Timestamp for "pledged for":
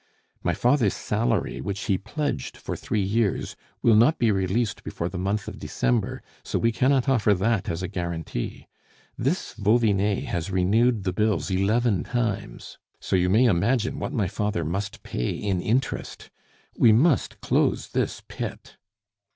1.99-2.75